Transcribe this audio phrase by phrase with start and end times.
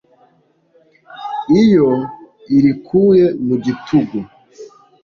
[1.61, 1.89] iyo
[2.55, 4.17] irikuye mu gitugu